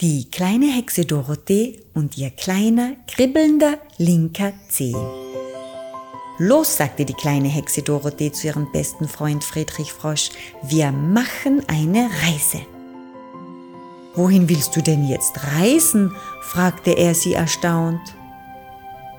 [0.00, 4.94] Die kleine Hexe Dorothee und ihr kleiner, kribbelnder, linker Zeh.
[6.38, 10.30] Los, sagte die kleine Hexe Dorothee zu ihrem besten Freund Friedrich Frosch,
[10.62, 12.64] wir machen eine Reise.
[14.14, 16.14] Wohin willst du denn jetzt reisen?
[16.42, 18.14] fragte er sie erstaunt.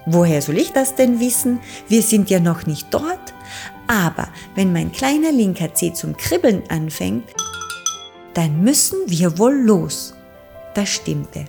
[0.06, 1.60] Woher soll ich das denn wissen?
[1.90, 3.34] Wir sind ja noch nicht dort.
[3.88, 7.26] Aber wenn mein kleiner linker Zeh zum Kribbeln anfängt,
[8.34, 10.14] dann müssen wir wohl los.
[10.74, 11.46] Das stimmte.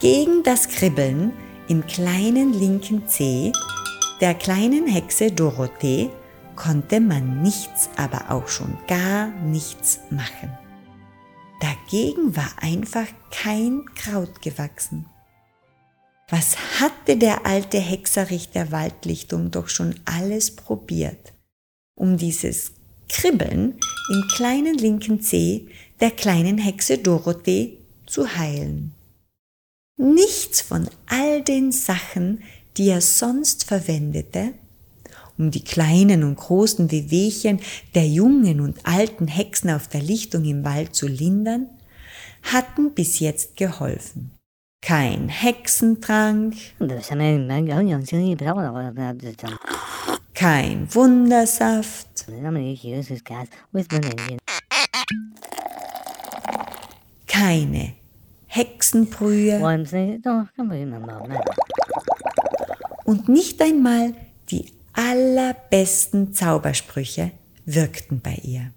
[0.00, 1.32] Gegen das Kribbeln
[1.68, 3.52] im kleinen linken Zeh
[4.20, 6.10] der kleinen Hexe Dorothee
[6.54, 10.56] konnte man nichts, aber auch schon gar nichts machen.
[11.60, 15.06] Dagegen war einfach kein Kraut gewachsen.
[16.28, 21.34] Was hatte der alte Hexerich der Waldlichtung doch schon alles probiert,
[21.94, 22.72] um dieses
[23.08, 23.78] Kribbeln
[24.12, 25.68] im kleinen linken Zeh
[26.00, 28.92] der kleinen Hexe Dorothee zu heilen.
[29.98, 32.42] Nichts von all den Sachen,
[32.76, 34.52] die er sonst verwendete,
[35.38, 37.60] um die kleinen und großen Wehwehchen
[37.94, 41.68] der jungen und alten Hexen auf der Lichtung im Wald zu lindern,
[42.42, 44.32] hatten bis jetzt geholfen.
[44.82, 46.54] Kein Hexentrank,
[50.34, 52.26] kein Wundersaft,
[57.26, 58.05] keine
[58.46, 59.60] Hexenbrühe.
[63.04, 64.14] Und nicht einmal
[64.50, 67.32] die allerbesten Zaubersprüche
[67.64, 68.72] wirkten bei ihr.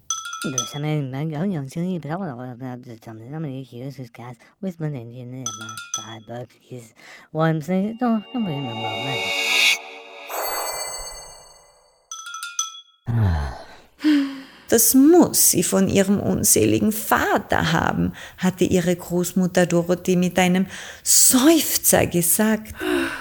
[14.70, 20.66] Das muss sie von ihrem unseligen Vater haben, hatte ihre Großmutter Dorothee mit einem
[21.02, 22.72] Seufzer gesagt,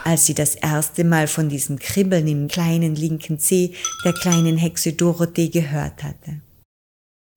[0.04, 3.74] als sie das erste Mal von diesem Kribbeln im kleinen linken Zeh
[4.06, 6.40] der kleinen Hexe Dorothee gehört hatte.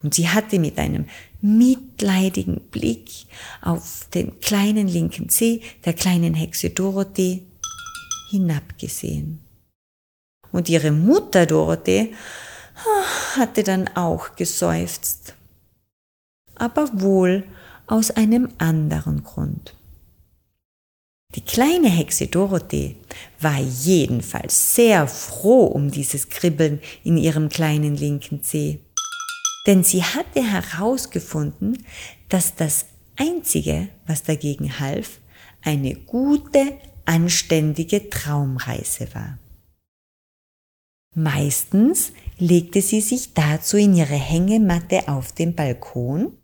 [0.04, 1.06] Und sie hatte mit einem
[1.40, 3.08] mitleidigen Blick
[3.62, 7.44] auf den kleinen linken Zeh der kleinen Hexe Dorothee
[8.28, 9.40] hinabgesehen.
[10.50, 12.12] Und ihre Mutter Dorothee
[13.36, 15.34] hatte dann auch geseufzt,
[16.54, 17.44] aber wohl
[17.86, 19.74] aus einem anderen Grund.
[21.34, 22.96] Die kleine Hexe Dorothee
[23.40, 28.80] war jedenfalls sehr froh um dieses Kribbeln in ihrem kleinen linken Zeh,
[29.66, 31.84] denn sie hatte herausgefunden,
[32.28, 35.20] dass das Einzige, was dagegen half,
[35.62, 39.38] eine gute, anständige Traumreise war.
[41.14, 46.38] Meistens legte sie sich dazu in ihre Hängematte auf dem Balkon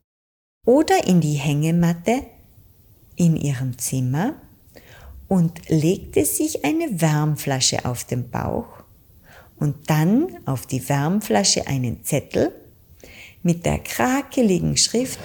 [0.67, 2.23] oder in die Hängematte
[3.17, 4.35] in ihrem Zimmer
[5.27, 8.69] und legte sich eine Wärmflasche auf den Bauch
[9.57, 12.53] und dann auf die Wärmflasche einen Zettel
[13.43, 15.21] mit der krakeligen Schrift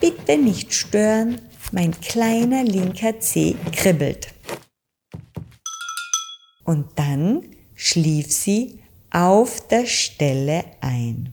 [0.00, 1.40] Bitte nicht stören,
[1.72, 4.32] mein kleiner linker Zeh kribbelt.
[6.64, 7.42] Und dann
[7.78, 8.80] schlief sie
[9.10, 11.32] auf der Stelle ein.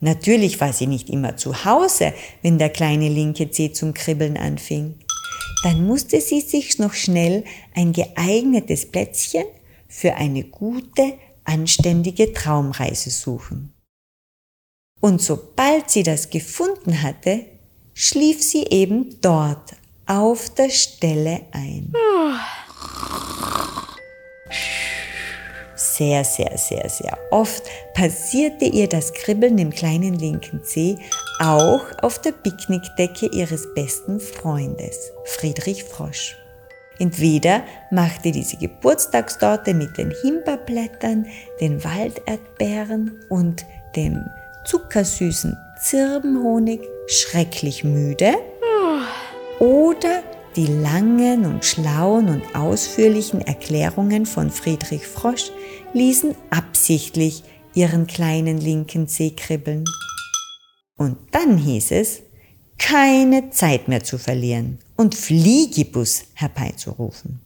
[0.00, 2.12] Natürlich war sie nicht immer zu Hause,
[2.42, 4.96] wenn der kleine linke Zeh zum Kribbeln anfing.
[5.62, 9.44] Dann musste sie sich noch schnell ein geeignetes Plätzchen
[9.88, 11.14] für eine gute,
[11.44, 13.72] anständige Traumreise suchen.
[15.00, 17.46] Und sobald sie das gefunden hatte,
[17.94, 21.92] schlief sie eben dort auf der Stelle ein.
[25.96, 27.62] Sehr, sehr, sehr, sehr oft
[27.94, 30.96] passierte ihr das Kribbeln im kleinen linken Zeh
[31.38, 36.36] auch auf der Picknickdecke ihres besten Freundes, Friedrich Frosch.
[36.98, 37.62] Entweder
[37.92, 41.26] machte diese Geburtstagstorte mit den Himbeerblättern,
[41.60, 44.24] den Walderdbeeren und dem
[44.64, 48.34] zuckersüßen Zirbenhonig schrecklich müde
[49.60, 50.24] oder
[50.56, 55.50] die langen und schlauen und ausführlichen Erklärungen von Friedrich Frosch
[55.94, 57.42] ließen absichtlich
[57.74, 59.84] ihren kleinen linken Zeh kribbeln.
[60.96, 62.22] Und dann hieß es,
[62.78, 67.40] keine Zeit mehr zu verlieren und Fliegibus herbeizurufen.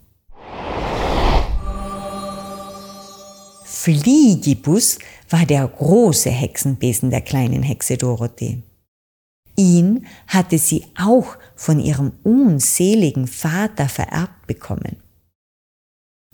[3.64, 4.98] Fliegibus
[5.30, 8.62] war der große Hexenbesen der kleinen Hexe Dorothee.
[9.56, 14.96] Ihn hatte sie auch von ihrem unseligen Vater vererbt bekommen.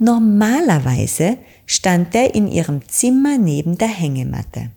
[0.04, 4.70] Normalerweise stand er in ihrem Zimmer neben der Hängematte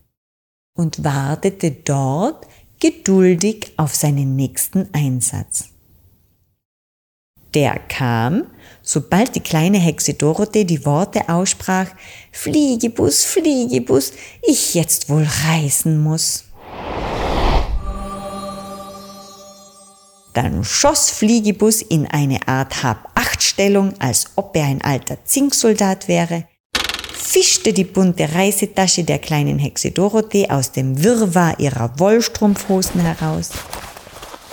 [0.74, 2.48] und wartete dort
[2.80, 5.66] geduldig auf seinen nächsten Einsatz.
[7.54, 8.46] Der kam,
[8.82, 11.90] sobald die kleine Hexe Dorothee die Worte aussprach,
[12.32, 14.14] Fliegebus, Fliegebus,
[14.44, 16.46] ich jetzt wohl reisen muss.
[20.38, 26.44] Dann schoss Fliegebus in eine Art Hab-Acht-Stellung, als ob er ein alter Zinksoldat wäre,
[27.12, 33.50] fischte die bunte Reisetasche der kleinen Hexe Dorothee aus dem Wirrwarr ihrer Wollstrumpfhosen heraus,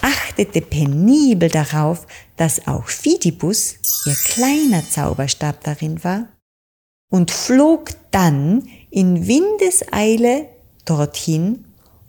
[0.00, 2.06] achtete penibel darauf,
[2.38, 3.75] dass auch Fidibus,
[4.06, 6.28] ihr kleiner Zauberstab darin war,
[7.10, 10.48] und flog dann in Windeseile
[10.87, 11.66] dorthin,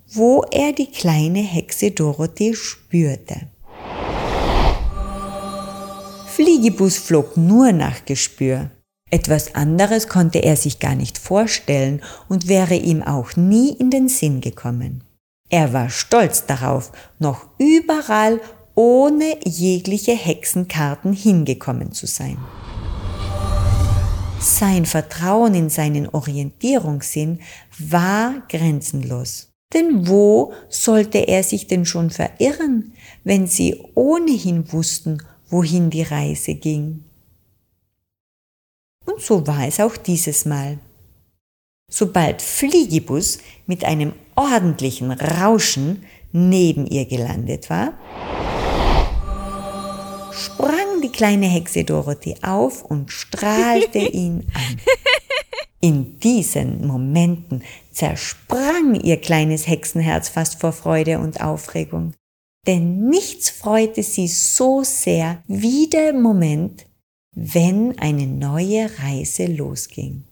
[0.08, 3.50] wo er die kleine Hexe Dorothee spürte.
[6.36, 8.70] Fliegibus flog nur nach Gespür.
[9.10, 14.10] Etwas anderes konnte er sich gar nicht vorstellen und wäre ihm auch nie in den
[14.10, 15.02] Sinn gekommen.
[15.50, 18.42] Er war stolz darauf, noch überall
[18.76, 22.38] ohne jegliche Hexenkarten hingekommen zu sein.
[24.42, 27.40] Sein Vertrauen in seinen Orientierungssinn
[27.80, 29.54] war grenzenlos.
[29.74, 32.92] Denn wo sollte er sich denn schon verirren,
[33.24, 37.04] wenn sie ohnehin wussten, wohin die Reise ging?
[39.06, 40.80] Und so war es auch dieses Mal.
[41.90, 43.38] Sobald Fliegibus
[43.68, 47.94] mit einem ordentlichen Rauschen neben ihr gelandet war,
[50.32, 54.82] sprang die kleine Hexe Dorothee auf und strahlte ihn an.
[55.80, 62.14] In diesen Momenten zersprang ihr kleines Hexenherz fast vor Freude und Aufregung.
[62.68, 66.86] Denn nichts freute sie so sehr wie der Moment,
[67.36, 70.24] wenn eine neue Reise losging.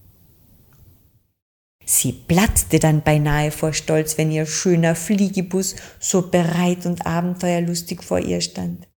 [1.86, 8.20] Sie platzte dann beinahe vor Stolz, wenn ihr schöner Fliegebus so bereit und abenteuerlustig vor
[8.20, 8.88] ihr stand.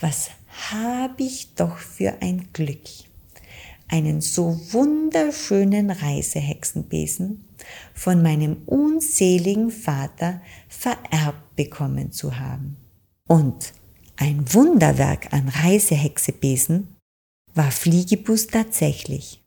[0.00, 0.30] Was
[0.70, 2.84] hab ich doch für ein Glück,
[3.88, 7.44] einen so wunderschönen Reisehexenbesen
[7.94, 12.76] von meinem unseligen Vater vererbt bekommen zu haben.
[13.28, 13.72] Und
[14.16, 16.96] ein Wunderwerk an Reisehexebesen
[17.54, 19.42] war Fliegebus tatsächlich.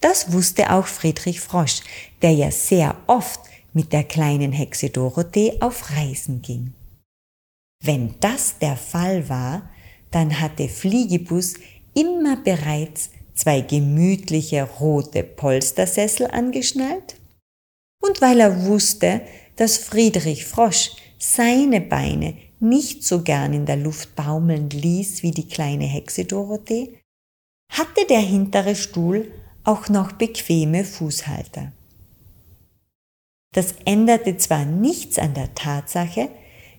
[0.00, 1.82] Das wusste auch Friedrich Frosch,
[2.22, 3.40] der ja sehr oft
[3.72, 6.74] mit der kleinen Hexe Dorothee auf Reisen ging.
[7.82, 9.68] Wenn das der Fall war,
[10.10, 11.54] dann hatte Fliegebus
[11.94, 17.16] immer bereits zwei gemütliche rote Polstersessel angeschnallt
[18.02, 19.22] und weil er wusste,
[19.56, 25.48] dass Friedrich Frosch seine Beine nicht so gern in der Luft baumeln ließ wie die
[25.48, 26.98] kleine Hexe Dorothee,
[27.72, 29.32] hatte der hintere Stuhl
[29.64, 31.72] auch noch bequeme Fußhalter.
[33.54, 36.28] Das änderte zwar nichts an der Tatsache,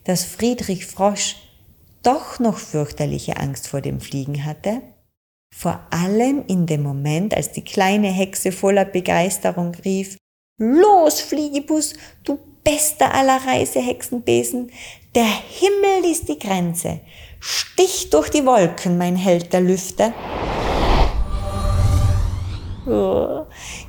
[0.04, 1.38] dass Friedrich Frosch
[2.04, 4.82] doch noch fürchterliche Angst vor dem Fliegen hatte,
[5.54, 10.18] vor allem in dem Moment, als die kleine Hexe voller Begeisterung rief,
[10.58, 11.94] Los, Fliegebus,
[12.24, 14.72] du bester aller Reisehexenbesen,
[15.16, 17.02] der Himmel ist die Grenze,
[17.40, 20.14] stich durch die Wolken, mein Held der Lüfte.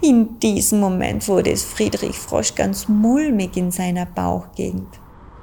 [0.01, 4.89] In diesem Moment wurde es Friedrich Frosch ganz mulmig in seiner Bauchgegend.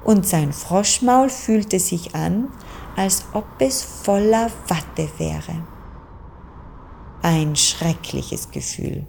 [0.04, 2.48] Und sein Froschmaul fühlte sich an,
[2.96, 5.64] als ob es voller Watte wäre.
[7.22, 9.06] Ein schreckliches Gefühl.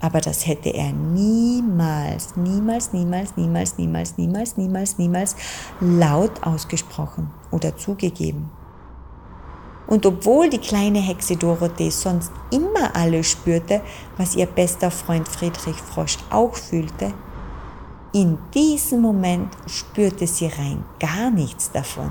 [0.00, 5.36] Aber das hätte er niemals, niemals, niemals, niemals, niemals, niemals, niemals, niemals
[5.80, 8.50] laut ausgesprochen oder zugegeben.
[9.86, 13.80] Und obwohl die kleine Hexe Dorothee sonst immer alles spürte,
[14.16, 17.12] was ihr bester Freund Friedrich Frosch auch fühlte,
[18.12, 22.10] in diesem Moment spürte sie rein gar nichts davon.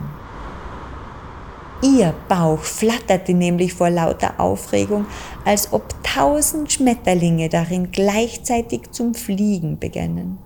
[1.83, 5.05] Ihr Bauch flatterte nämlich vor lauter Aufregung,
[5.43, 10.37] als ob tausend Schmetterlinge darin gleichzeitig zum Fliegen begannen.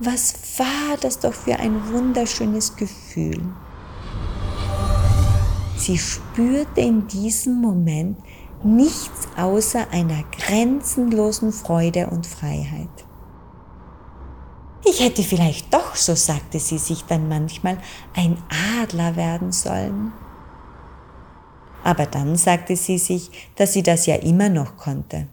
[0.00, 3.40] Was war das doch für ein wunderschönes Gefühl?
[5.76, 8.18] Sie spürte in diesem Moment
[8.64, 12.88] nichts außer einer grenzenlosen Freude und Freiheit.
[14.90, 17.78] Ich hätte vielleicht doch, so sagte sie sich dann manchmal,
[18.16, 18.42] ein
[18.82, 20.10] Adler werden sollen.
[21.84, 25.28] Aber dann sagte sie sich, dass sie das ja immer noch konnte.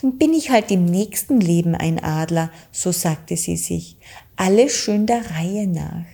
[0.00, 3.96] Dann bin ich halt im nächsten Leben ein Adler, so sagte sie sich,
[4.36, 6.06] alles schön der Reihe nach.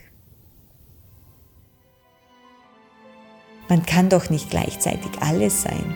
[3.69, 5.95] Man kann doch nicht gleichzeitig alles sein.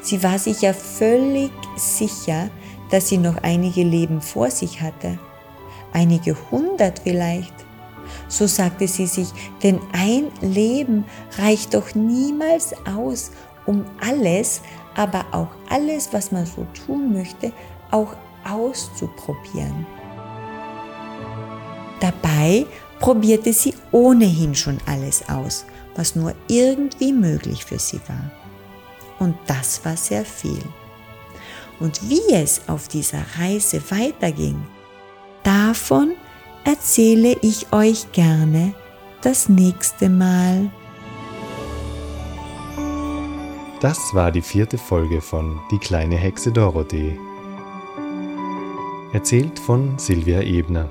[0.00, 2.50] Sie war sich ja völlig sicher,
[2.92, 5.18] dass sie noch einige Leben vor sich hatte.
[5.92, 7.54] Einige hundert vielleicht.
[8.28, 9.28] So sagte sie sich,
[9.62, 11.04] denn ein Leben
[11.38, 13.30] reicht doch niemals aus,
[13.66, 14.62] um alles,
[14.94, 17.52] aber auch alles, was man so tun möchte,
[17.90, 18.16] auch
[18.48, 19.86] auszuprobieren.
[22.00, 22.66] Dabei
[22.98, 25.64] probierte sie ohnehin schon alles aus,
[25.94, 28.30] was nur irgendwie möglich für sie war.
[29.18, 30.62] Und das war sehr viel.
[31.80, 34.60] Und wie es auf dieser Reise weiterging,
[35.42, 36.12] davon
[36.64, 38.74] erzähle ich euch gerne
[39.22, 40.70] das nächste Mal.
[43.80, 47.18] Das war die vierte Folge von Die kleine Hexe Dorothee.
[49.12, 50.88] Erzählt von Silvia Ebner.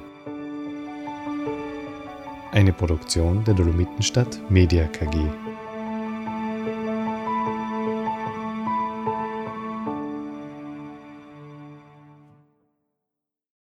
[2.52, 5.47] Eine Produktion der Dolomitenstadt Media KG.